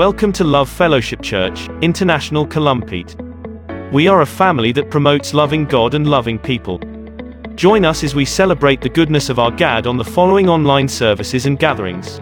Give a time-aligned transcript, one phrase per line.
[0.00, 3.12] Welcome to Love Fellowship Church, International Columpete.
[3.92, 6.78] We are a family that promotes loving God and loving people.
[7.54, 11.44] Join us as we celebrate the goodness of our God on the following online services
[11.44, 12.18] and gatherings.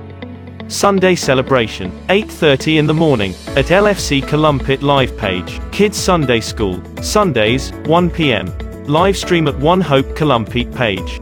[0.67, 5.61] Sunday celebration, 8:30 in the morning at LFC Columpete live page.
[5.71, 8.53] Kids Sunday School, Sundays, 1 p.m.
[8.89, 11.21] Live stream at One Hope Columpete page.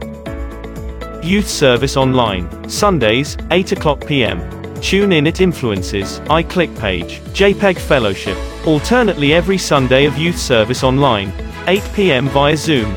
[1.23, 4.56] Youth service online, Sundays, 8 o'clock p.m.
[4.81, 8.37] Tune in at Influences, iClick page, JPEG Fellowship.
[8.65, 11.33] Alternately every Sunday of youth service online,
[11.67, 12.29] 8 p.m.
[12.29, 12.95] via Zoom.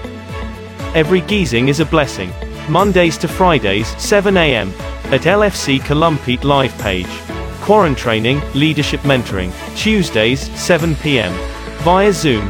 [0.94, 2.32] Every geezing is a blessing.
[2.68, 4.68] Mondays to Fridays, 7 a.m.
[5.06, 7.06] at LFC Columpete live page.
[7.62, 9.50] Quarantraining, leadership mentoring.
[9.76, 11.32] Tuesdays, 7 p.m.
[11.82, 12.48] via Zoom.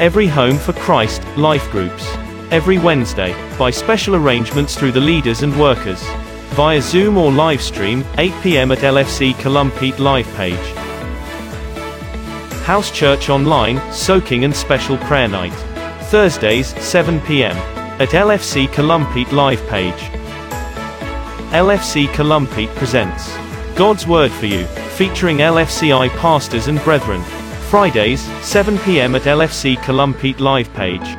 [0.00, 2.04] Every Home for Christ, life groups.
[2.50, 6.02] Every Wednesday, by special arrangements through the leaders and workers
[6.52, 8.72] via Zoom or live stream, 8 p.m.
[8.72, 10.58] at LFC Columpete live page.
[12.64, 15.54] House Church Online, Soaking and Special Prayer Night.
[16.10, 17.56] Thursdays, 7 p.m.
[18.00, 19.94] at LFC Columpete live page.
[21.52, 23.34] LFC Columpete presents
[23.74, 24.66] God's Word for You,
[24.96, 27.22] featuring LFCI pastors and brethren.
[27.70, 29.14] Fridays, 7 p.m.
[29.14, 31.16] at LFC Columpete live page.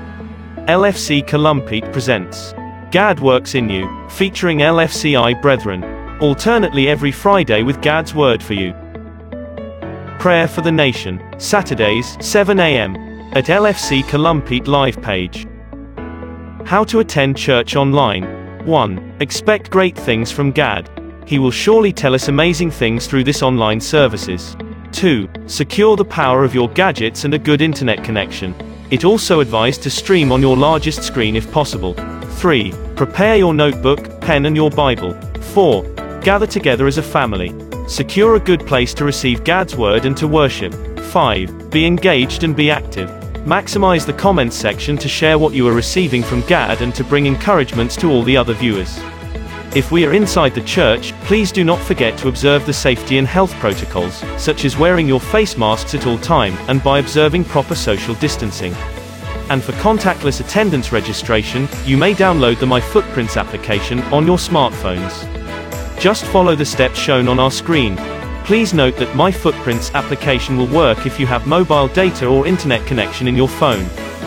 [0.68, 2.53] LFC Columpete presents
[2.93, 5.83] Gad Works in You, featuring LFCI Brethren.
[6.21, 8.71] Alternately every Friday with Gad's Word for You.
[10.19, 12.95] Prayer for the Nation, Saturdays, 7 a.m.
[13.35, 15.47] at LFC Columpete live page.
[16.67, 18.63] How to attend church online.
[18.67, 19.17] 1.
[19.21, 20.87] Expect great things from Gad.
[21.25, 24.55] He will surely tell us amazing things through this online services.
[24.91, 25.27] 2.
[25.47, 28.53] Secure the power of your gadgets and a good internet connection.
[28.91, 31.95] It also advised to stream on your largest screen if possible.
[32.33, 32.82] 3.
[32.95, 35.19] Prepare your notebook, pen and your Bible.
[35.53, 35.83] 4.
[36.21, 37.51] Gather together as a family.
[37.87, 40.73] Secure a good place to receive God's word and to worship.
[40.99, 41.71] 5.
[41.71, 43.09] Be engaged and be active.
[43.45, 47.25] Maximize the comments section to share what you are receiving from Gad and to bring
[47.25, 48.99] encouragements to all the other viewers.
[49.75, 53.27] If we are inside the church, please do not forget to observe the safety and
[53.27, 57.73] health protocols, such as wearing your face masks at all time, and by observing proper
[57.73, 58.75] social distancing.
[59.49, 65.29] And for contactless attendance registration, you may download the My Footprints application on your smartphones.
[65.99, 67.97] Just follow the steps shown on our screen.
[68.45, 72.85] Please note that My Footprints application will work if you have mobile data or internet
[72.85, 73.85] connection in your phone.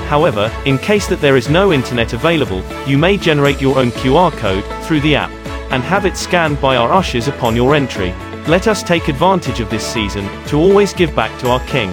[0.08, 4.32] However, in case that there is no internet available, you may generate your own QR
[4.32, 5.30] code through the app
[5.72, 8.14] and have it scanned by our ushers upon your entry.
[8.46, 11.92] Let us take advantage of this season to always give back to our King.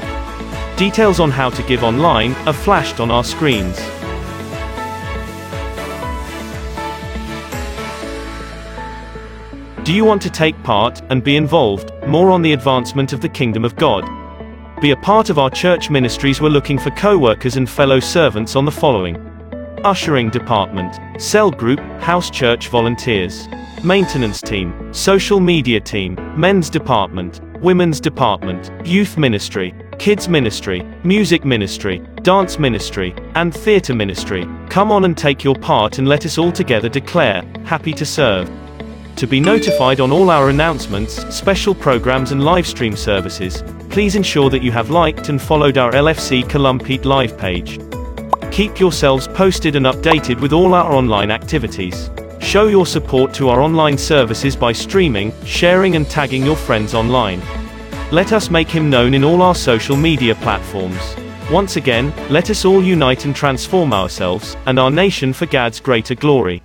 [0.77, 3.77] Details on how to give online are flashed on our screens.
[9.85, 13.29] Do you want to take part and be involved more on the advancement of the
[13.29, 14.03] kingdom of God?
[14.81, 16.41] Be a part of our church ministries.
[16.41, 19.17] We're looking for co-workers and fellow servants on the following:
[19.83, 23.47] Ushering department, cell group, house church volunteers,
[23.83, 31.99] maintenance team, social media team, men's department, women's department, youth ministry, kids ministry, music ministry,
[32.21, 34.47] dance ministry, and theater ministry.
[34.69, 38.49] Come on and take your part and let us all together declare, happy to serve.
[39.17, 44.49] To be notified on all our announcements, special programs and live stream services, please ensure
[44.49, 47.79] that you have liked and followed our LFC Columpete live page.
[48.51, 52.09] Keep yourselves posted and updated with all our online activities.
[52.39, 57.41] Show your support to our online services by streaming, sharing and tagging your friends online.
[58.13, 61.15] Let us make him known in all our social media platforms.
[61.49, 66.13] Once again, let us all unite and transform ourselves, and our nation for God's greater
[66.13, 66.61] glory.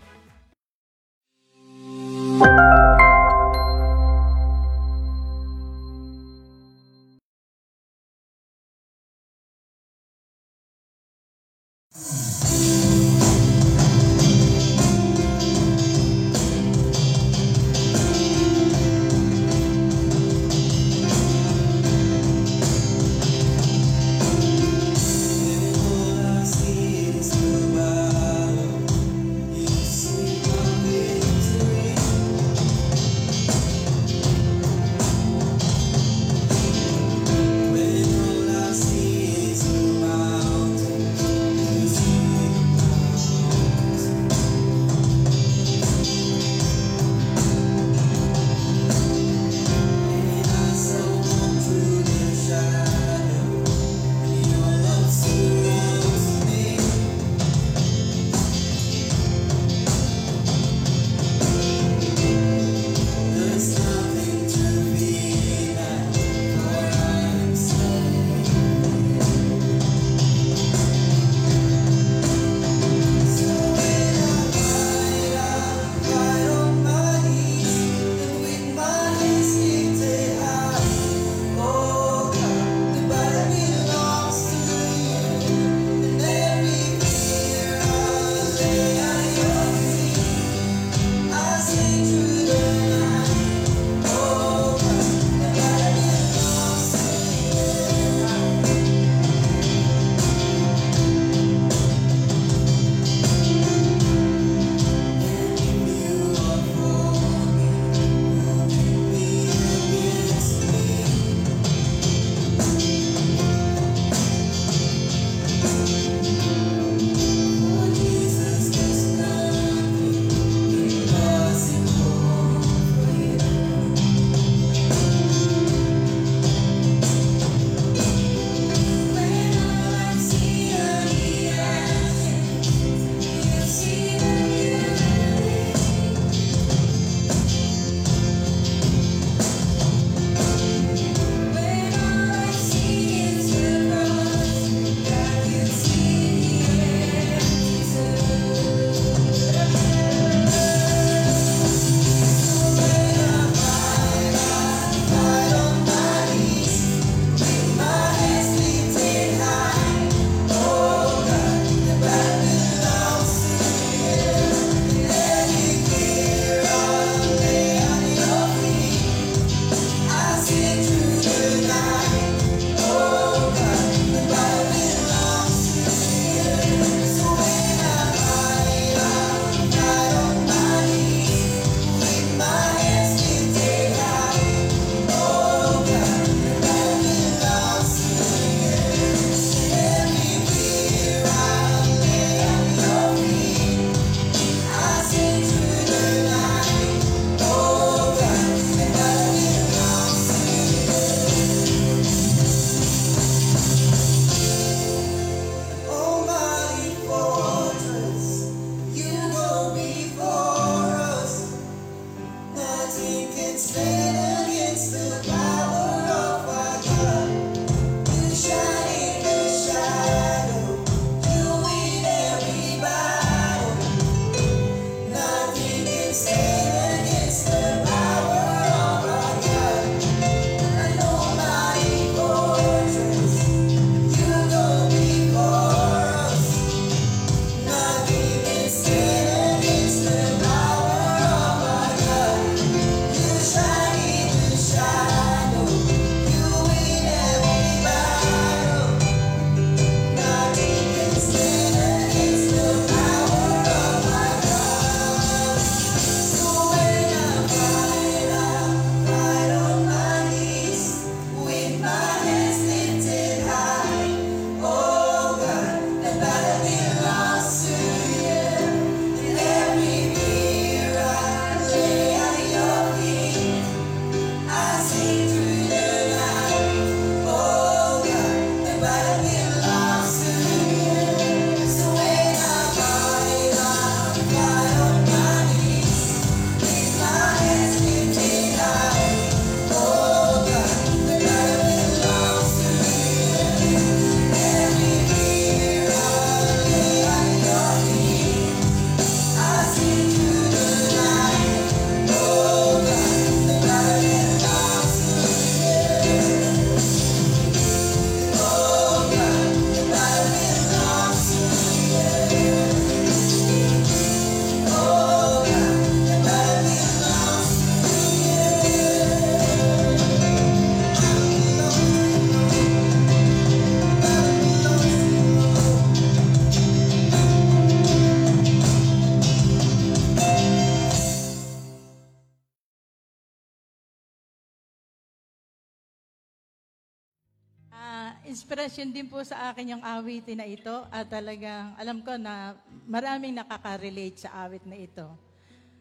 [338.79, 342.55] Inspirasyon din po sa akin yung awitin na ito at talagang alam ko na
[342.87, 345.03] maraming nakaka-relate sa awit na ito.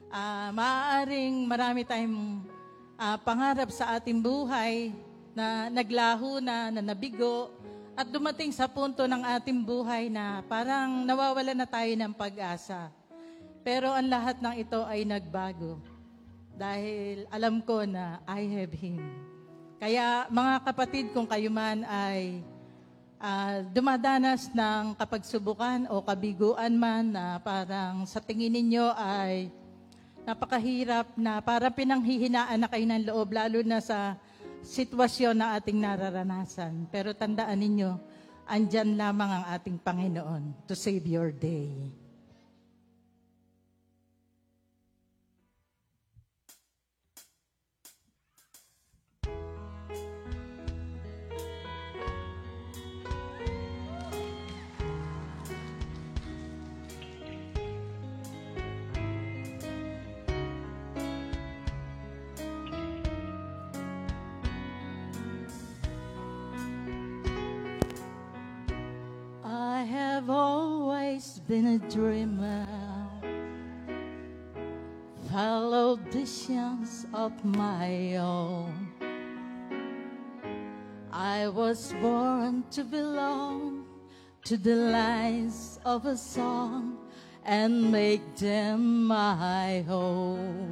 [0.10, 2.42] Ah, maaaring marami tayong
[2.98, 4.90] ah, pangarap sa ating buhay
[5.38, 7.54] na naglaho na, na nabigo
[7.94, 12.90] at dumating sa punto ng ating buhay na parang nawawala na tayo ng pag-asa.
[13.62, 15.78] Pero ang lahat ng ito ay nagbago
[16.58, 19.06] dahil alam ko na I have Him.
[19.78, 22.42] Kaya mga kapatid, kung kayo man ay
[23.22, 29.50] ah, dumadanas ng kapagsubukan o kabiguan man na parang sa tingin ninyo ay
[30.28, 34.20] napakahirap na parang pinanghihinaan na kayo ng loob, lalo na sa
[34.60, 36.84] sitwasyon na ating nararanasan.
[36.92, 37.96] Pero tandaan ninyo,
[38.44, 41.72] andyan lamang ang ating Panginoon to save your day.
[69.88, 72.68] Have always been a dreamer,
[75.32, 78.92] followed visions of my own.
[81.12, 83.86] I was born to belong
[84.44, 86.98] to the lines of a song
[87.46, 90.72] and make them my home.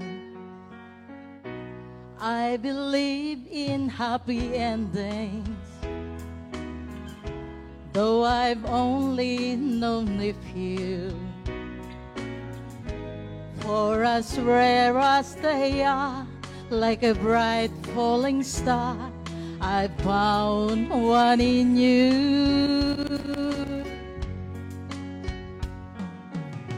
[2.20, 5.65] I believe in happy endings.
[7.96, 11.16] Though I've only known a few,
[13.60, 16.28] for as rare as they are,
[16.70, 19.10] like a bright falling star,
[19.62, 22.98] I found one in you.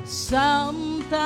[0.06, 1.18] Sometimes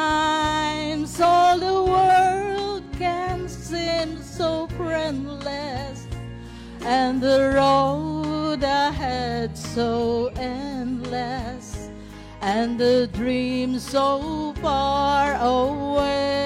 [1.19, 6.07] all the world can seem so friendless
[6.79, 11.89] and the road ahead so endless,
[12.41, 16.41] and the dream so far away.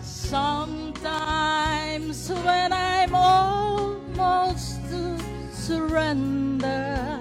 [0.00, 1.08] Sometimes
[2.30, 5.18] when I'm almost to
[5.52, 7.20] surrender,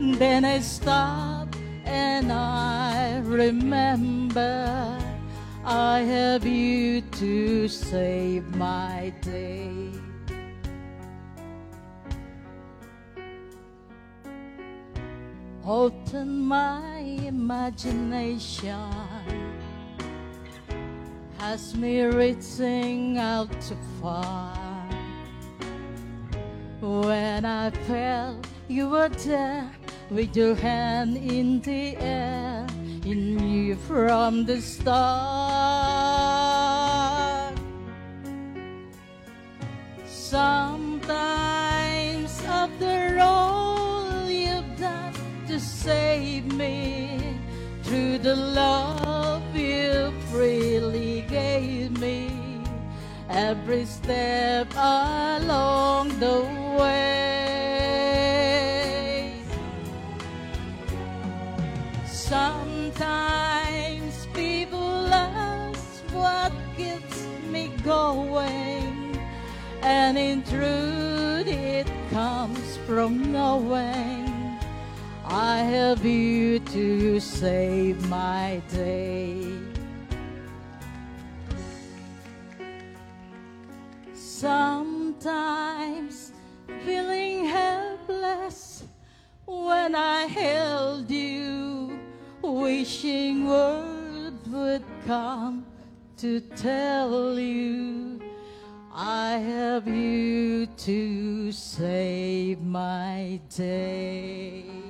[0.00, 4.97] then I stop and I remember
[5.70, 9.92] I have you to save my day.
[15.66, 18.78] Open my imagination
[21.38, 24.56] has me reaching out to far.
[26.80, 29.70] When I felt you were there
[30.08, 32.66] with your hand in the air,
[33.10, 35.08] in you from the start.
[40.06, 41.22] Sometimes
[42.44, 45.14] after all you've done
[45.46, 47.18] to save me,
[47.82, 52.30] through the love you freely gave me,
[53.30, 56.42] every step along the
[56.78, 57.18] way.
[62.98, 69.16] Sometimes people ask what keeps me going,
[69.82, 74.58] and in truth it comes from knowing
[75.24, 79.46] I have you to save my day.
[84.12, 85.42] Sometimes
[86.84, 88.82] feeling helpless
[89.46, 91.87] when I held you,
[92.50, 95.66] wishing word would come
[96.16, 98.20] to tell you
[98.92, 104.87] I have you to save my day.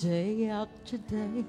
[0.00, 1.44] Day after day,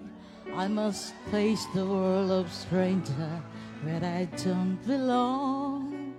[0.53, 3.41] I must face the world of stranger
[3.81, 6.13] where I don't belong.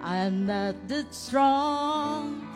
[0.00, 2.48] I'm not that strong.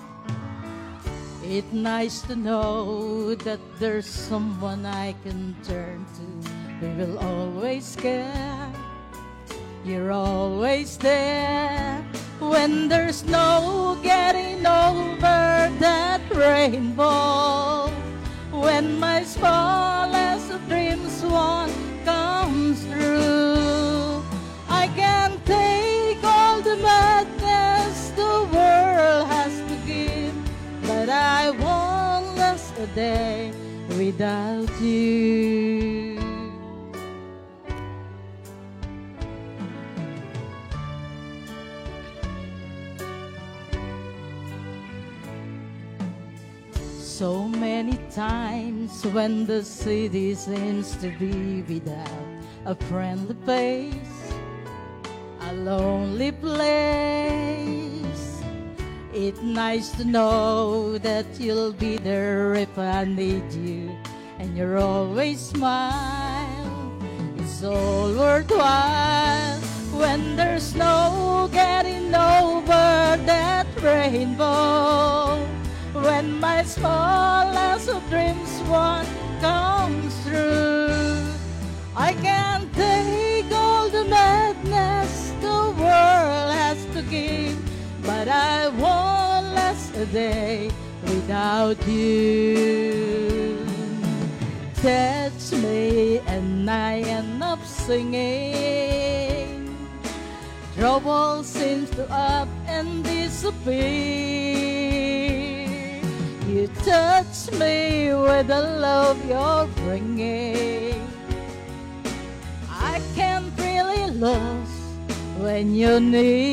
[1.45, 6.87] It's nice to know that there's someone I can turn to.
[6.87, 8.73] We will always care.
[9.85, 12.03] You're always there
[12.41, 17.78] when there's no getting over that rainbow.
[18.61, 21.73] When my smallest dreams one
[22.05, 24.23] comes through,
[24.69, 30.35] I can take all the madness the world has to give,
[30.83, 33.53] but I won't last a day
[33.97, 35.88] without you.
[47.59, 52.27] Many times when the city seems to be without
[52.65, 54.33] a friendly face,
[55.41, 57.59] a lonely place.
[59.13, 63.91] It's nice to know that you'll be there if I need you,
[64.39, 66.93] and you're always smile.
[67.39, 69.59] It's all worthwhile
[69.99, 75.58] when there's no getting over that rainbow.
[76.03, 79.07] When my smallest of dreams one
[79.41, 81.27] comes through,
[81.97, 87.59] I can't take all the madness the world has to give,
[88.07, 90.71] but I won't last a day
[91.03, 93.67] without you.
[94.75, 99.77] Touch me and I end up singing.
[100.77, 104.78] Trouble seems to up and disappear.
[106.49, 111.07] You touch me with the love you're bringing.
[112.71, 114.75] I can't really lose
[115.37, 116.49] when you're near.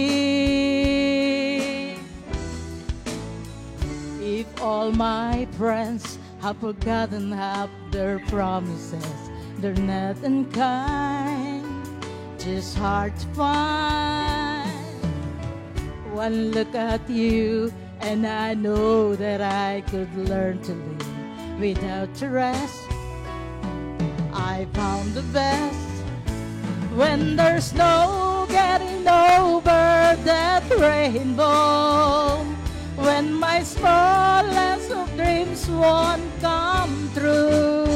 [4.19, 9.07] If all my friends have forgotten half their promises,
[9.59, 11.87] they're not unkind,
[12.37, 14.69] just hard to find.
[16.11, 17.71] One look at you,
[18.05, 22.83] and I know that I could learn to live without the rest.
[24.31, 26.03] I found the best
[26.93, 32.43] when there's no getting over that rainbow.
[32.95, 37.87] When my smallest of dreams won't come true,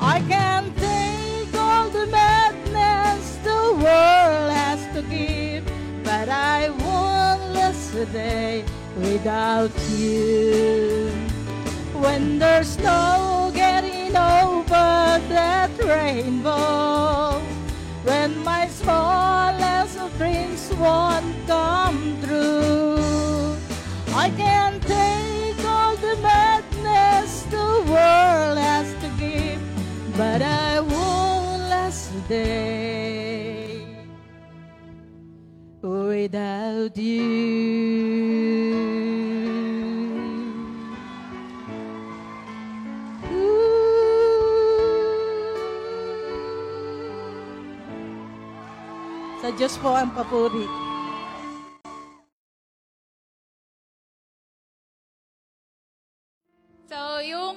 [0.00, 5.64] I can't take all the madness the world has to give,
[6.04, 7.08] but I won't
[7.98, 8.64] a day
[9.00, 11.10] without you.
[11.94, 17.40] When there's no getting over that rainbow,
[18.04, 23.56] when my smallest dreams won't come true,
[24.14, 29.60] I can take all the madness the world has to give,
[30.16, 33.86] but I won't last a day
[35.82, 38.47] without you.
[49.48, 50.68] Sa Diyos po ang papuri.
[56.84, 57.56] So, yung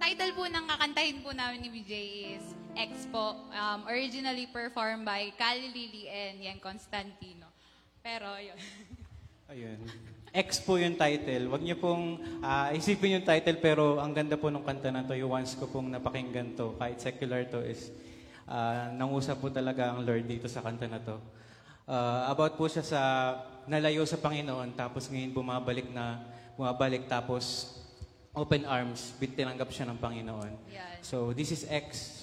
[0.00, 1.92] title po ng kakantahin po namin ni BJ
[2.40, 3.36] is X po.
[3.52, 7.52] Um, originally performed by Kali Lily and Yan Constantino.
[8.00, 8.56] Pero, yun.
[9.52, 9.76] Ayun.
[10.32, 11.52] X po yung title.
[11.52, 15.12] Huwag niyo pong ah, isipin yung title pero ang ganda po ng kanta na to.
[15.12, 17.92] Yung once ko pong napakinggan to, kahit secular to is
[18.46, 21.18] ah, nangusap po talaga ang Lord dito sa kanta na to.
[21.86, 23.00] Ah, about po siya sa
[23.66, 26.22] nalayo sa Panginoon tapos ngayon bumabalik na
[26.56, 27.76] bumabalik tapos
[28.36, 30.52] open arms, tinanggap siya ng Panginoon.
[30.72, 31.00] Yan.
[31.00, 32.15] So this is X.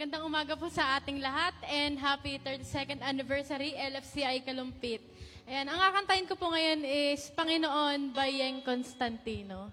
[0.00, 5.04] Magandang umaga po sa ating lahat and happy 32nd anniversary LFCI Kalumpit.
[5.44, 9.68] Ayan, ang kakantahin ko po ngayon is Panginoon by Yeng Constantino.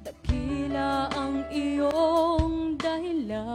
[0.04, 3.48] Dakila ang iyong dahilan.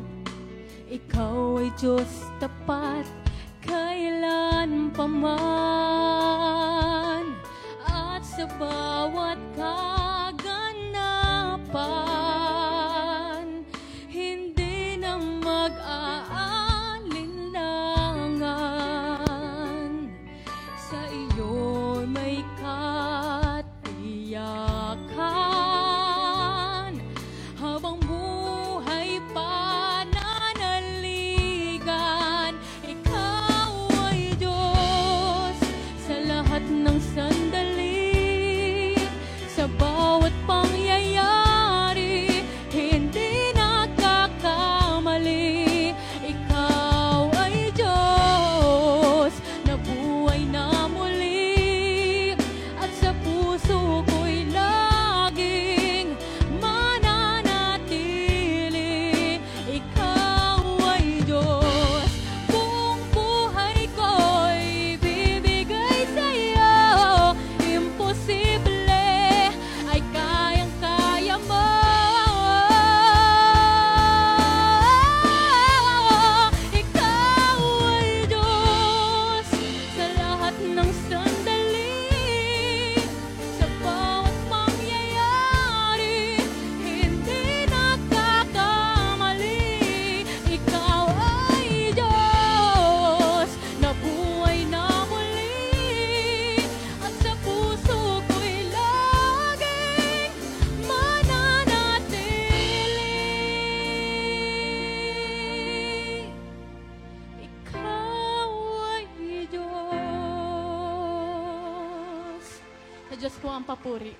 [0.85, 3.09] Ikaw ay Diyos tapat
[3.65, 6.18] kailan paman
[113.19, 114.15] Sa Diyos po ang papuri.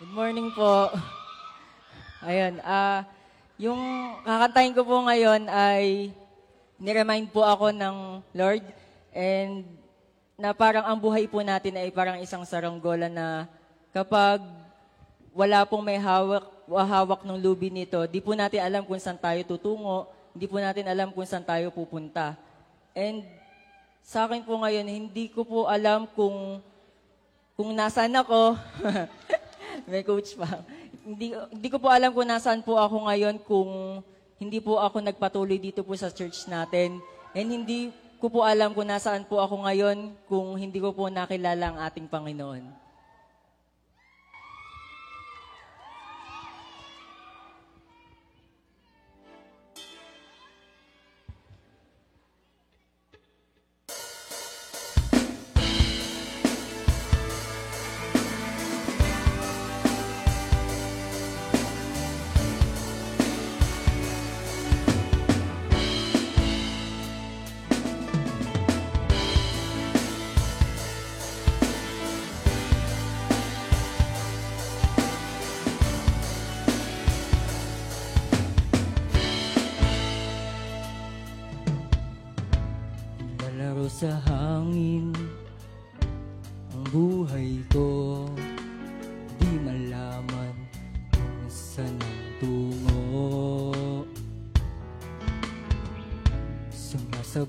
[0.00, 0.88] Good morning po.
[2.24, 3.04] Ayun, ah,
[3.60, 3.76] yung
[4.24, 6.16] kakantahin ko po ngayon ay
[6.80, 8.64] niremind po ako ng Lord
[9.12, 9.68] and
[10.40, 13.52] na parang ang buhay po natin ay parang isang saranggola na
[13.92, 14.40] kapag
[15.36, 19.44] wala pong may hawak, hawak ng lubi nito, di po natin alam kung saan tayo
[19.44, 22.32] tutungo, hindi po natin alam kung saan tayo pupunta.
[22.92, 23.24] And
[24.04, 26.60] sa akin po ngayon, hindi ko po alam kung
[27.56, 28.56] kung nasaan ako.
[29.90, 30.64] May coach pa.
[31.02, 34.00] Hindi, hindi ko po alam kung nasaan po ako ngayon kung
[34.38, 36.98] hindi po ako nagpatuloy dito po sa church natin.
[37.32, 41.74] And hindi ko po alam kung nasaan po ako ngayon kung hindi ko po nakilala
[41.74, 42.62] ang ating Panginoon.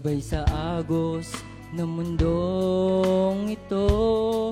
[0.03, 0.43] Sumasabay sa
[0.75, 1.31] agos
[1.71, 4.51] ng mundong ito.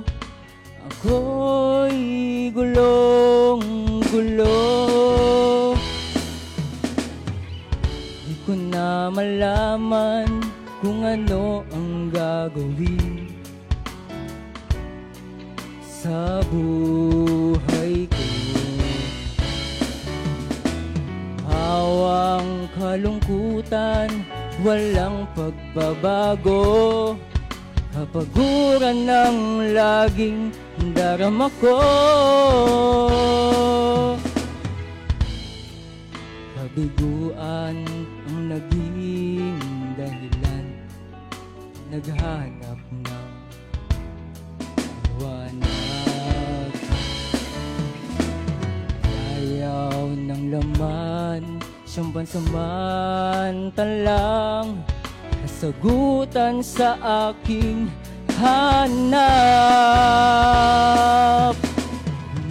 [0.87, 4.47] Ako'y gulong-gulo
[8.23, 10.39] Di ko na malaman
[10.79, 13.27] kung ano ang gagawin
[15.83, 18.23] sa buhay ko.
[21.43, 24.30] Hawang kalungkutan,
[24.61, 26.61] walang pagbabago.
[27.91, 29.37] Kapaguran ng
[29.75, 30.55] laging
[30.95, 31.75] darama ko
[36.55, 37.83] Kabiguan
[38.31, 39.59] ang naging
[39.99, 40.65] dahilan.
[41.91, 43.31] Naghanap ng
[45.19, 46.71] liwanag.
[49.35, 51.60] Ayaw ng laman
[51.91, 54.79] Siyang pansamantalang
[55.43, 56.95] Kasagutan sa
[57.35, 57.91] aking
[58.39, 59.19] hanap.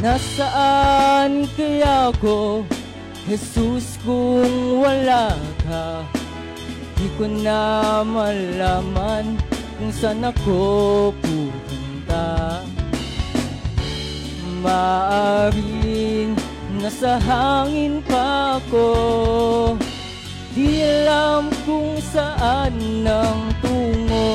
[0.04, 2.68] Nasaan kaya ko
[3.24, 5.32] Jesus kung wala
[5.64, 6.04] ka?
[7.00, 9.40] Di ko na malaman
[9.80, 12.60] kung saan ako pupunta.
[14.60, 16.39] Maaring
[16.80, 18.88] nasa hangin pa ako.
[20.56, 24.32] Di alam kung saan ang tungo.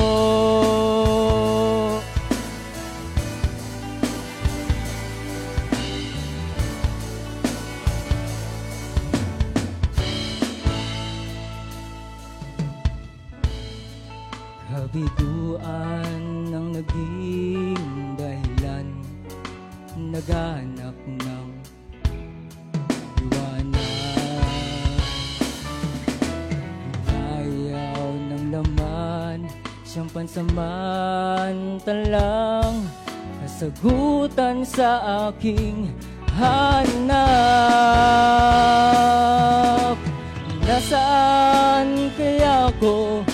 [14.70, 18.86] Kabiguan ang naging dahilan.
[19.96, 20.65] Naghanap
[29.96, 32.84] Siyang pansamantalang
[33.40, 35.00] Kasagutan sa
[35.32, 35.88] aking
[36.36, 37.16] hanap.
[40.68, 43.24] Nasaan kaya ko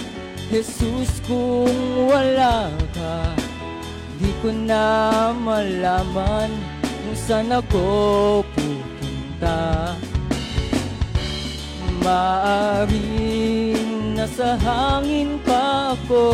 [0.55, 3.35] Jesus kung wala ka?
[4.23, 6.47] Di ko na malaman
[6.79, 9.99] kung saan ako pupunta.
[12.07, 13.72] Maaring
[14.23, 16.27] nasa hangin pa ako.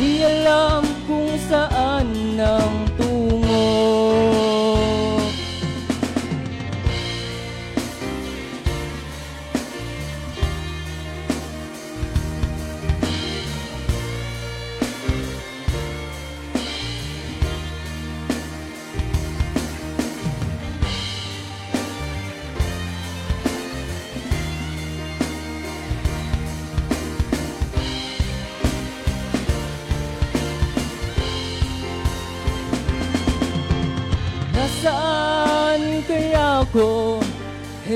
[0.00, 2.75] Di alam kung saan ang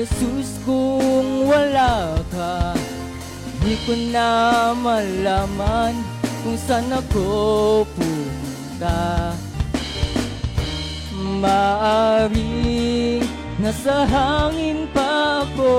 [0.01, 2.73] Jesus kung wala ka
[3.61, 5.93] Di ko na malaman
[6.41, 9.37] kung saan ako pumunta.
[11.37, 13.21] Maaring
[13.61, 15.77] nasa hangin pa ako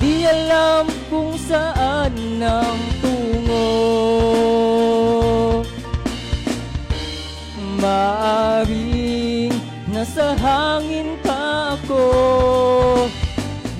[0.00, 3.68] Di alam kung saan ang tungo.
[7.76, 9.52] Maaring
[9.92, 11.17] nasa hangin
[11.88, 13.08] ako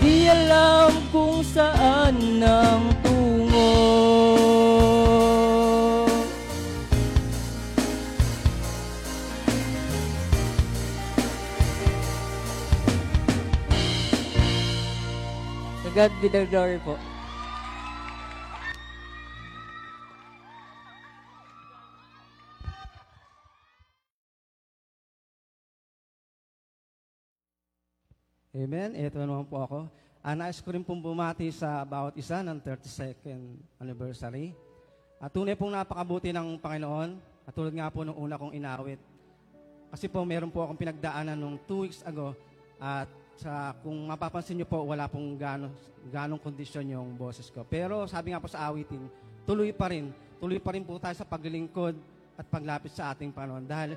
[0.00, 3.68] Di alam kung saan ang tungo
[15.84, 16.96] To God be the glory po.
[28.58, 28.90] Amen.
[28.98, 29.78] Ito naman po ako.
[30.18, 34.50] Uh, nais ko rin pong bumati sa bawat isa ng 32nd anniversary.
[35.22, 37.22] At tunay pong napakabuti ng Panginoon.
[37.46, 38.98] At tulad nga po nung una kong inawit.
[39.94, 42.34] Kasi po meron po akong pinagdaanan nung two weeks ago.
[42.82, 43.06] At
[43.38, 45.70] sa, kung mapapansin niyo po, wala pong gano,
[46.10, 47.62] ganong kondisyon yung boses ko.
[47.62, 49.06] Pero sabi nga po sa awitin,
[49.46, 50.10] tuloy pa rin.
[50.42, 51.94] Tuloy pa rin po tayo sa paglilingkod
[52.34, 53.70] at paglapit sa ating Panginoon.
[53.70, 53.94] Dahil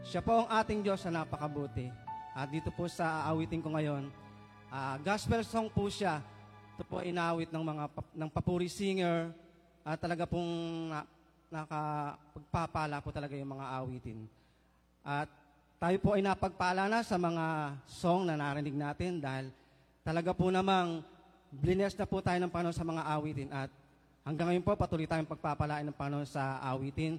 [0.00, 2.07] siya po ang ating Diyos na napakabuti.
[2.38, 4.14] At dito po sa awitin ko ngayon,
[4.70, 6.22] ah, gospel song po siya.
[6.78, 7.84] Ito po inawit ng mga
[8.14, 9.34] ng papuri singer
[9.82, 10.46] at talaga pong
[10.86, 11.02] na,
[11.50, 14.18] nakapagpapala po talaga yung mga awitin.
[15.02, 15.26] At
[15.82, 19.50] tayo po ay napagpala na sa mga song na narinig natin dahil
[20.06, 21.02] talaga po namang
[21.50, 23.70] blines na po tayo ng Panginoon sa mga awitin at
[24.22, 27.18] hanggang ngayon po patuloy tayong pagpapalain ng Panginoon sa awitin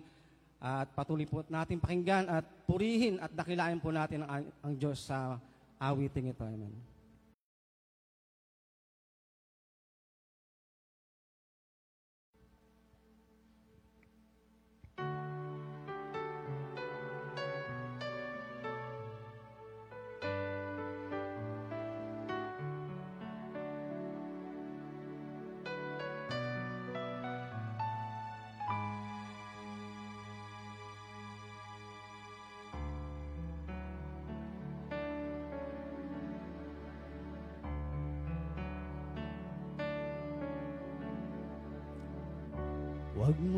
[0.59, 5.39] at patuloy po natin pakinggan at purihin at dakilain po natin ang, ang Diyos sa
[5.79, 6.43] awiting ito.
[6.43, 6.88] Amen.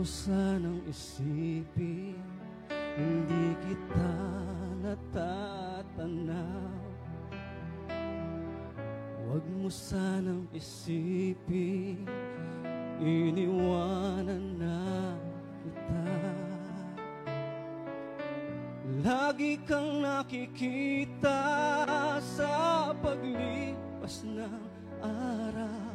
[0.02, 2.18] Mo sanang isipin,
[2.98, 4.18] hindi kita
[4.82, 6.74] natatanaw.
[9.22, 12.02] Huwag mo sanang isipin,
[12.98, 15.14] iniwanan na
[15.62, 16.10] kita.
[19.06, 21.46] Lagi kang nakikita
[22.26, 24.66] sa paglipas ng
[24.98, 25.91] araw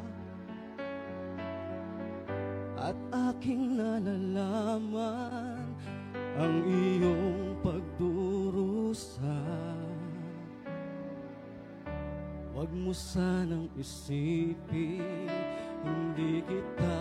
[3.46, 5.70] aking nalalaman
[6.34, 9.38] ang iyong pagdurusa.
[12.50, 15.30] Huwag mo sanang isipin,
[15.78, 16.98] hindi kita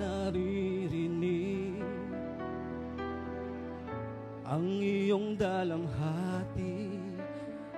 [0.00, 1.84] naririnig.
[4.48, 6.96] Ang iyong dalamhati,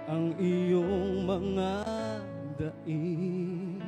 [0.07, 1.75] ang iyong mga
[2.63, 3.83] daig.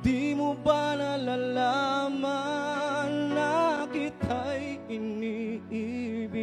[0.00, 0.91] Di mo ba
[1.22, 6.34] nalalaman na kita'y iniibig?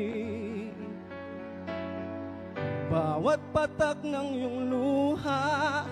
[2.90, 5.86] Bawat patak ng iyong luha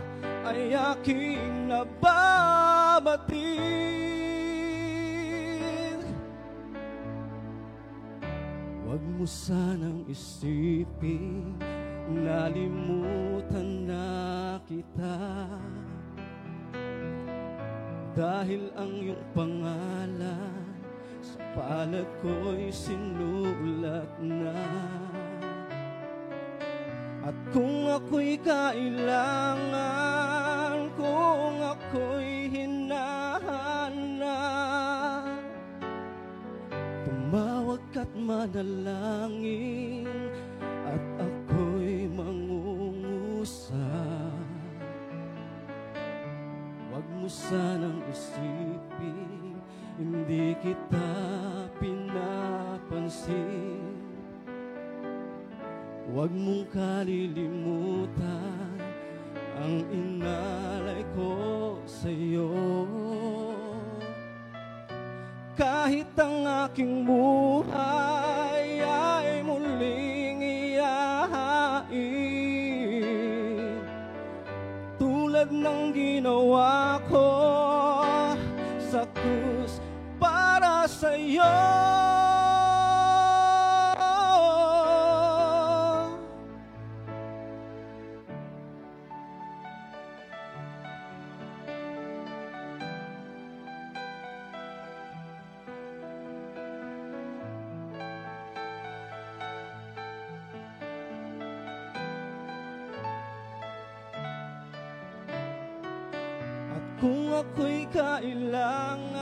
[0.47, 3.27] ay aking nababatid.
[8.87, 11.59] Huwag mo sanang isipin,
[12.09, 15.19] nalimutan na kita.
[18.17, 20.65] Dahil ang iyong pangalan
[21.21, 24.57] sa palad ko'y sinulat na.
[27.21, 29.69] At kung ako'y kailangan,
[30.97, 34.17] kung ako'y hinahanap
[37.05, 40.09] Tumawag ka't manalangin
[40.65, 44.16] at ako'y mangungusap
[47.27, 49.59] Mo sanang isipin,
[49.99, 51.11] hindi kita
[51.75, 53.83] pinapansin.
[56.07, 58.79] Huwag mong kalilimutan
[59.59, 61.35] ang inalay ko
[61.83, 62.47] sa'yo.
[65.59, 68.36] Kahit ang aking buhay
[75.57, 77.29] ng ginawa ko
[78.77, 79.81] sa krus
[80.21, 81.17] para sa
[106.97, 109.13] kung ako'y kailangan,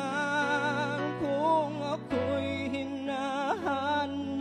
[1.19, 4.39] kung ako'y hinahanap,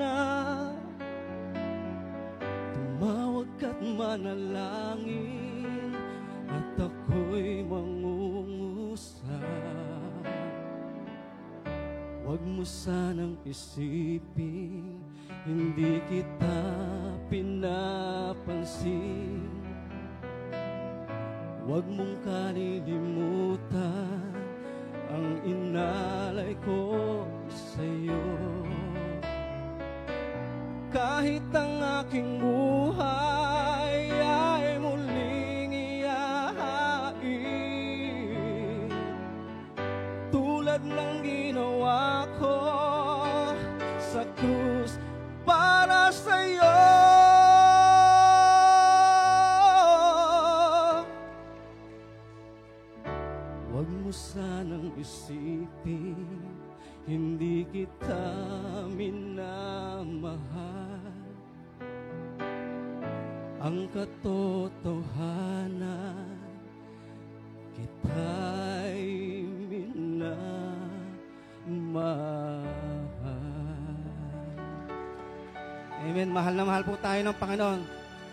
[2.70, 5.98] tumawag ka't manalangin,
[6.46, 9.26] at ako'y mangungusap.
[12.22, 15.02] Huwag mo sanang isipin,
[15.42, 16.62] hindi kita
[17.26, 19.33] pinapansin.
[21.74, 23.58] Huwag mong kalilimutan
[25.10, 26.94] ang inalay ko
[27.50, 28.22] sa'yo.
[30.94, 32.83] Kahit ang aking buhay
[57.74, 58.22] kita
[58.94, 60.38] minamahal
[63.58, 65.02] Ang katotohanan
[67.74, 69.02] Kita'y
[69.66, 70.54] minamahal
[76.04, 76.28] Amen.
[76.30, 77.80] Mahal na mahal po tayo ng Panginoon.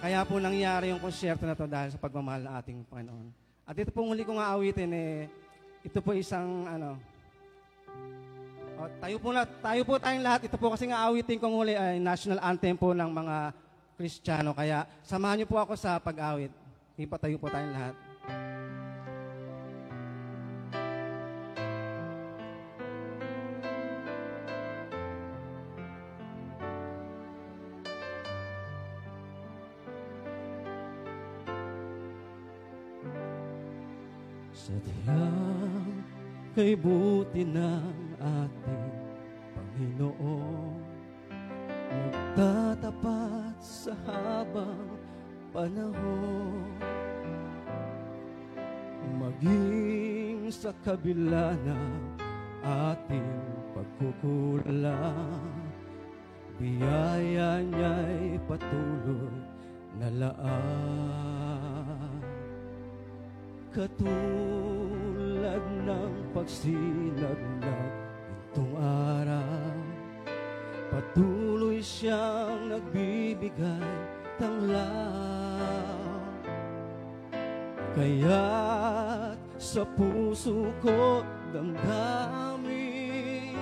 [0.04, 3.32] Kaya po nangyari yung konsyerto na to dahil sa pagmamahal ng ating Panginoon.
[3.64, 5.32] At ito pong huli kong aawitin eh,
[5.80, 7.00] ito po isang ano,
[8.82, 10.50] o, tayo po na, tayo po tayong lahat.
[10.50, 13.54] Ito po kasi nga aawitin kong huli ay national anthem po ng mga
[13.94, 14.58] Kristiyano.
[14.58, 16.50] Kaya samahan niyo po ako sa pag-awit.
[16.98, 17.96] Hindi pa tayo po tayong lahat.
[34.52, 36.06] Sadyang
[36.54, 38.94] kay buti ng ating
[39.58, 40.78] Panginoon.
[41.92, 44.96] Nagtatapat sa habang
[45.52, 46.70] panahon.
[49.18, 51.94] Maging sa kabila ng
[52.64, 53.34] ating
[53.74, 55.52] pagkukulang.
[56.62, 59.34] Biyaya niya'y patuloy
[59.98, 61.62] na laan
[63.72, 64.04] Katulad
[65.88, 68.11] ng pagsinag ng
[68.52, 69.80] itong araw
[70.92, 73.96] Patuloy siyang nagbibigay
[74.36, 76.04] tanglaw
[77.96, 81.24] Kaya't sa puso ko
[81.56, 83.56] damdamin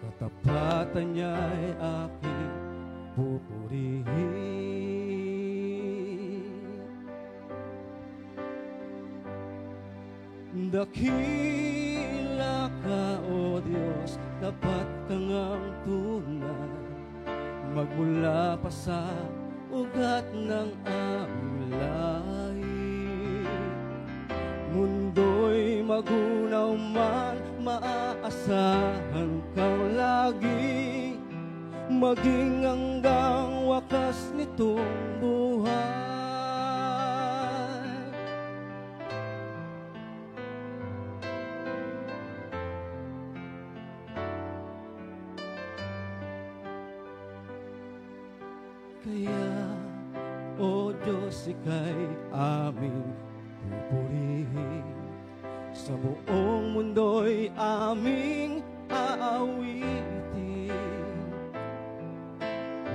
[0.00, 2.52] Katapatan niya'y aking
[3.12, 4.56] pupurihin.
[10.68, 16.74] Dakila ka, O Diyos, dapat kang ang tunay.
[17.74, 19.02] Magmula pa sa
[19.74, 20.70] ugat ng
[21.74, 23.44] lahi.
[24.70, 31.18] Mundo'y magunaw man, maaasahan kang lagi.
[31.88, 35.97] Maging hanggang wakas nitong buhay
[51.58, 53.02] Ika'y aming
[53.66, 54.86] pupurihin.
[55.74, 60.70] Sa buong mundo'y aming aawitin.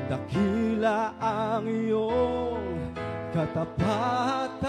[0.07, 2.95] Dakila ang iyong
[3.35, 4.63] katapatan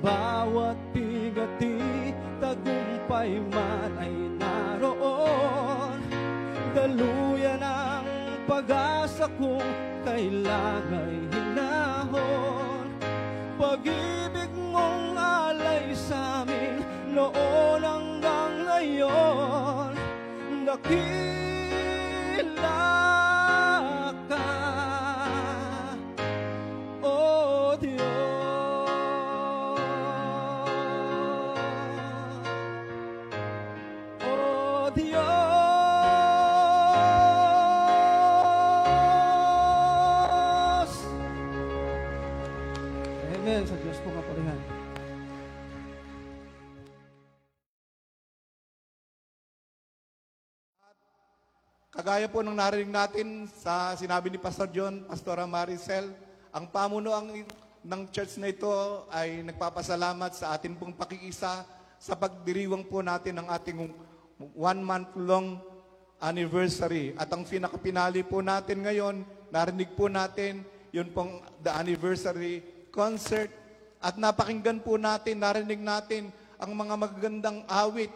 [0.00, 5.98] bawat bigati, tagumpay man ay naroon.
[6.72, 8.06] Daluyan ang
[8.48, 9.66] pag-asa kung
[10.06, 11.31] kailangan
[52.12, 56.12] Kagaya po ng narinig natin sa sinabi ni Pastor John, Pastora Maricel,
[56.52, 57.24] ang pamunuan
[57.80, 58.68] ng church na ito
[59.08, 61.64] ay nagpapasalamat sa atin pong pakikisa
[61.96, 63.96] sa pagdiriwang po natin ng ating
[64.52, 65.56] one month long
[66.20, 67.16] anniversary.
[67.16, 72.60] At ang pinakapinali po natin ngayon, narinig po natin, yun pong the anniversary
[72.92, 73.48] concert.
[74.04, 76.28] At napakinggan po natin, narinig natin
[76.60, 78.12] ang mga magagandang awit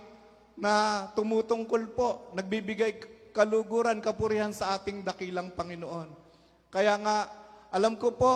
[0.52, 6.08] na tumutungkol po, nagbibigay kaluguran, kapurihan sa ating dakilang Panginoon.
[6.72, 7.28] Kaya nga,
[7.68, 8.32] alam ko po,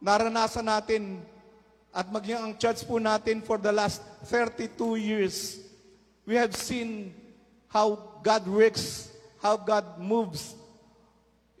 [0.00, 1.20] naranasan natin
[1.92, 5.60] at maging ang church po natin for the last 32 years,
[6.24, 7.12] we have seen
[7.68, 9.12] how God works,
[9.44, 10.56] how God moves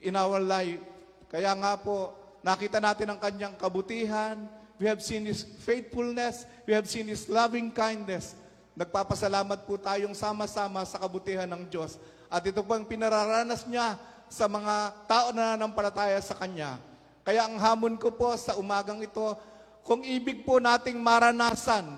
[0.00, 0.80] in our life.
[1.28, 4.40] Kaya nga po, nakita natin ang kanyang kabutihan,
[4.80, 8.32] we have seen His faithfulness, we have seen His loving kindness.
[8.72, 12.00] Nagpapasalamat po tayong sama-sama sa kabutihan ng Diyos.
[12.28, 13.96] At ito po ang pinararanas niya
[14.28, 16.76] sa mga tao na nanampalataya sa Kanya.
[17.24, 19.36] Kaya ang hamon ko po sa umagang ito,
[19.84, 21.88] kung ibig po nating maranasan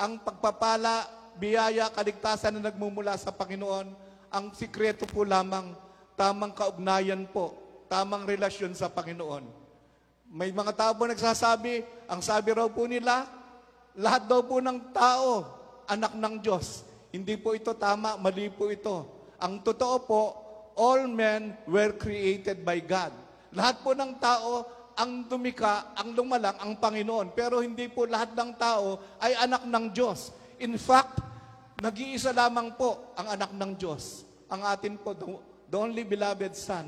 [0.00, 1.04] ang pagpapala,
[1.36, 3.92] biyaya, kaligtasan na nagmumula sa Panginoon,
[4.32, 5.76] ang sikreto po lamang,
[6.16, 7.52] tamang kaugnayan po,
[7.92, 9.44] tamang relasyon sa Panginoon.
[10.32, 13.28] May mga tao po nagsasabi, ang sabi raw po nila,
[13.98, 15.44] lahat daw po ng tao,
[15.84, 16.86] anak ng Diyos.
[17.10, 19.19] Hindi po ito tama, mali po ito.
[19.40, 20.22] Ang totoo po,
[20.76, 23.12] all men were created by God.
[23.56, 24.64] Lahat po ng tao,
[25.00, 27.32] ang dumika, ang lumalang, ang Panginoon.
[27.32, 30.30] Pero hindi po lahat ng tao ay anak ng Diyos.
[30.60, 31.24] In fact,
[31.80, 34.28] nag-iisa lamang po ang anak ng Diyos.
[34.52, 36.84] Ang atin po, the only beloved Son,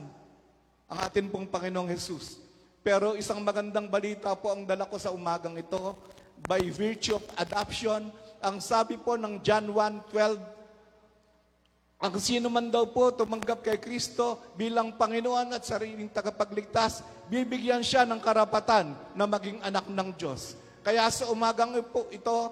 [0.92, 2.36] ang atin pong Panginoong Jesus.
[2.82, 5.96] Pero isang magandang balita po ang dala ko sa umagang ito.
[6.42, 8.10] By virtue of adoption,
[8.42, 10.61] ang sabi po ng John 1.12,
[12.02, 18.02] ang sino man daw po tumanggap kay Kristo bilang Panginoon at sariling tagapagligtas, bibigyan siya
[18.02, 20.58] ng karapatan na maging anak ng Diyos.
[20.82, 22.50] Kaya sa umagang po ito,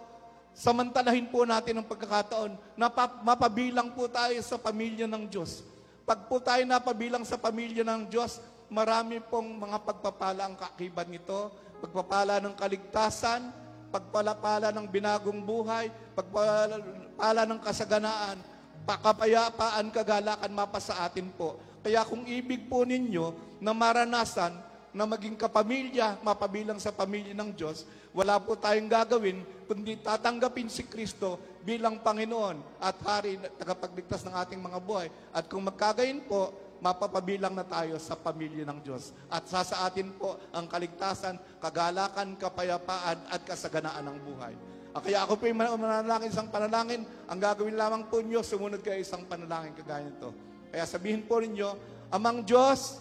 [0.54, 5.66] samantalahin po natin ang pagkakataon na pa- mapabilang po tayo sa pamilya ng Diyos.
[6.06, 8.38] Pag po tayo napabilang sa pamilya ng Diyos,
[8.70, 11.50] marami pong mga pagpapala ang kakibat nito.
[11.82, 13.50] Pagpapala ng kaligtasan,
[13.90, 18.38] pagpalapala ng binagong buhay, pagpapala ng kasaganaan,
[18.84, 21.60] pakapayapaan, kagalakan mapa atin po.
[21.80, 24.52] Kaya kung ibig po ninyo na maranasan
[24.90, 29.38] na maging kapamilya, mapabilang sa pamilya ng Diyos, wala po tayong gagawin
[29.70, 35.06] kundi tatanggapin si Kristo bilang Panginoon at Hari tagapagligtas ng ating mga buhay.
[35.30, 36.50] At kung magkagayon po,
[36.80, 39.12] mapapabilang na tayo sa pamilya ng Diyos.
[39.28, 44.54] At sa sa atin po ang kaligtasan, kagalakan, kapayapaan at kasaganaan ng buhay.
[44.90, 47.06] Ah, Kaya ako po yung man- mananalangin isang panalangin.
[47.30, 50.34] Ang gagawin lamang po niyo, sumunod kayo isang panalangin kagaya nito.
[50.70, 52.98] Kaya sabihin po ninyo, Amang Diyos,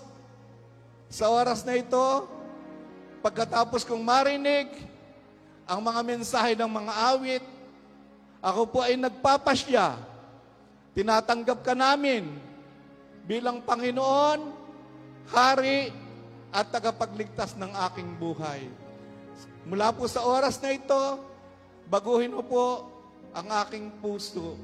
[1.10, 2.30] sa oras na ito,
[3.26, 4.70] pagkatapos kong marinig
[5.66, 7.44] ang mga mensahe ng mga awit,
[8.38, 9.98] ako po ay nagpapasya.
[10.94, 12.30] Tinatanggap ka namin
[13.26, 14.62] bilang Panginoon,
[15.30, 15.90] Hari,
[16.50, 18.66] at tagapagligtas ng aking buhay.
[19.70, 21.02] Mula po sa oras na ito,
[21.90, 22.86] baguhin mo po
[23.34, 24.56] ang aking puso.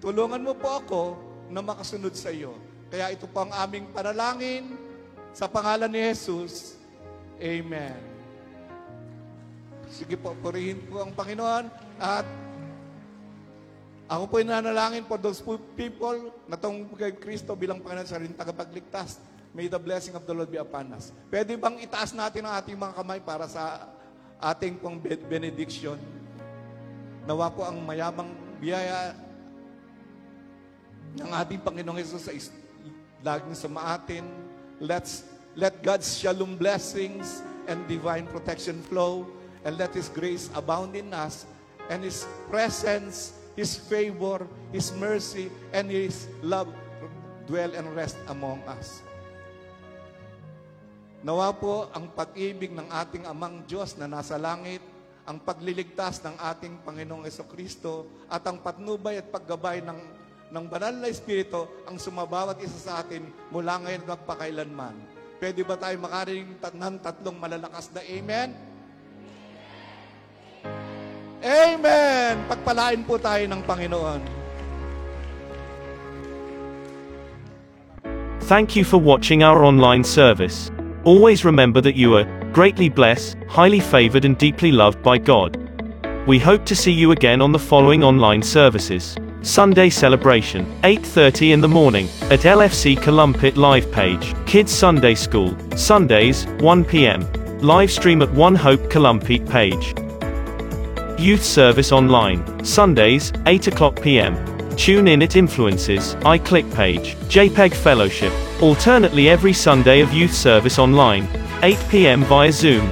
[0.00, 1.02] Tulungan mo po ako
[1.52, 2.56] na makasunod sa iyo.
[2.88, 4.74] Kaya ito po ang aming panalangin
[5.30, 6.80] sa pangalan ni Jesus.
[7.38, 8.00] Amen.
[9.92, 11.68] Sige po, purihin po ang Panginoon
[12.00, 12.26] at
[14.10, 15.38] ako po nanalangin for those
[15.78, 19.22] people na tong kay Kristo bilang Panginoon sa rin tagapagligtas.
[19.50, 21.10] May the blessing of the Lord be upon us.
[21.26, 23.90] Pwede bang itaas natin ang ating mga kamay para sa
[24.38, 25.98] ating pong be- benediction?
[27.28, 29.12] Nawa po ang mayamang biyaya
[31.20, 32.32] ng ating Panginoong Jesus sa
[33.20, 34.24] laging sumaatin.
[34.80, 39.28] Let's let God's shalom blessings and divine protection flow
[39.66, 41.44] and let His grace abound in us
[41.92, 46.72] and His presence, His favor, His mercy, and His love
[47.44, 49.04] dwell and rest among us.
[51.20, 54.80] Nawa po ang pag-ibig ng ating amang Diyos na nasa langit,
[55.30, 60.00] ang pagliligtas ng ating Panginoong Kristo, at ang patnubay at paggabay ng,
[60.50, 63.22] ng banal na Espiritu ang sumabawat isa sa atin
[63.54, 64.96] mula ngayon at magpakailanman.
[65.38, 68.50] Pwede ba tayo makarinig ng tatlong malalakas na Amen?
[71.40, 72.34] Amen!
[72.50, 74.20] Pagpalain po tayo ng Panginoon.
[78.50, 80.74] Thank you for watching our online service.
[81.06, 85.56] Always remember that you are greatly blessed, highly favored, and deeply loved by God.
[86.26, 89.16] We hope to see you again on the following online services.
[89.42, 94.34] Sunday celebration, 8:30 in the morning at LFC Columpit live page.
[94.46, 97.26] Kids Sunday School, Sundays, 1 p.m.
[97.60, 99.94] Live stream at One Hope Columpit page.
[101.18, 104.34] Youth service online, Sundays, 8 o'clock p.m.
[104.80, 111.28] Tune in at Influences, iClick page, JPEG Fellowship, alternately every Sunday of youth service online,
[111.62, 112.24] 8 p.m.
[112.24, 112.90] via Zoom.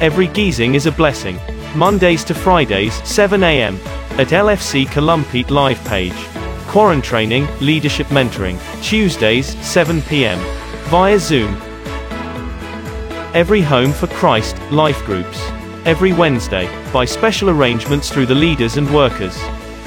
[0.00, 1.40] Every Geezing is a blessing.
[1.74, 3.74] Mondays to Fridays, 7 a.m.
[4.20, 6.12] at LFC Columpete live page.
[6.68, 10.38] Quarantraining, leadership mentoring, Tuesdays, 7 p.m.
[10.90, 11.60] via Zoom.
[13.34, 15.40] Every Home for Christ, life groups.
[15.86, 19.36] Every Wednesday, by special arrangements through the leaders and workers.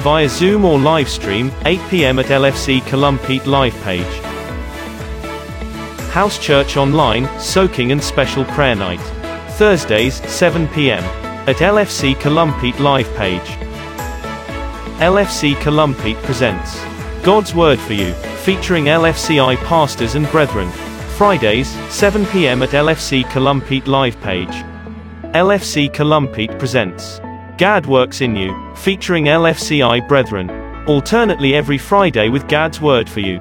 [0.07, 2.17] Via Zoom or live stream, 8 p.m.
[2.17, 4.05] at LFC Columpete live page.
[6.13, 9.01] House Church Online, Soaking and Special Prayer Night.
[9.57, 11.03] Thursdays, 7 p.m.
[11.49, 13.49] at LFC Columpete live page.
[15.01, 16.79] LFC Columpete presents
[17.21, 18.13] God's Word for You,
[18.45, 20.71] featuring LFCI pastors and brethren.
[21.17, 22.63] Fridays, 7 p.m.
[22.63, 24.63] at LFC Columpete live page.
[25.33, 27.19] LFC Columpete presents
[27.57, 30.51] Gad Works in You, featuring LFCI brethren.
[30.87, 33.39] Alternately every Friday with Gad's Word for You.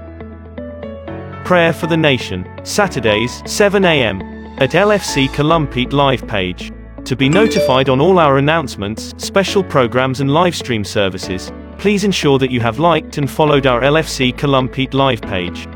[1.44, 4.22] Prayer for the Nation, Saturdays, 7 a.m.
[4.58, 6.72] at LFC Columpete live page.
[7.04, 12.38] To be notified on all our announcements, special programs and live stream services, please ensure
[12.38, 15.68] that you have liked and followed our LFC Columpete live page.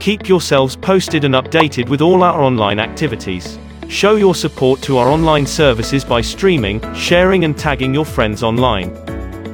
[0.00, 3.58] Keep yourselves posted and updated with all our online activities.
[3.88, 8.92] Show your support to our online services by streaming, sharing and tagging your friends online.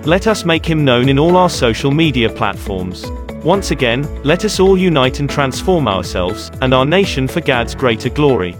[0.02, 3.06] Let us make him known in all our social media platforms.
[3.44, 8.08] Once again, let us all unite and transform ourselves, and our nation for Gad's greater
[8.08, 8.56] glory.